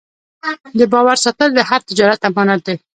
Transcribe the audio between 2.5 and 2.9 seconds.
دی.